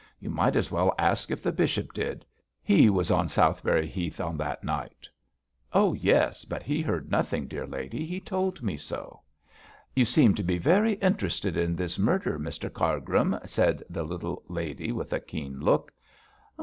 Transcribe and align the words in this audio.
You 0.19 0.31
might 0.31 0.55
as 0.55 0.71
well 0.71 0.95
ask 0.97 1.29
if 1.29 1.43
the 1.43 1.51
bishop 1.51 1.93
did; 1.93 2.25
he 2.63 2.89
was 2.89 3.11
on 3.11 3.27
Southberry 3.29 3.85
Heath 3.85 4.19
on 4.19 4.35
that 4.37 4.63
night.' 4.63 5.07
'Oh, 5.73 5.93
yes, 5.93 6.43
but 6.43 6.63
he 6.63 6.81
heard 6.81 7.11
nothing, 7.11 7.45
dear 7.45 7.67
lady; 7.67 8.07
he 8.07 8.19
told 8.19 8.63
me 8.63 8.77
so.' 8.77 9.21
'You 9.93 10.05
seem 10.05 10.33
to 10.33 10.43
be 10.43 10.57
very 10.57 10.93
interested 10.93 11.55
in 11.55 11.75
this 11.75 11.99
murder, 11.99 12.39
Mr 12.39 12.73
Cargrim,' 12.73 13.37
said 13.45 13.83
the 13.91 14.01
little 14.01 14.41
lady, 14.47 14.91
with 14.91 15.13
a 15.13 15.19
keen 15.19 15.59
look. 15.59 15.93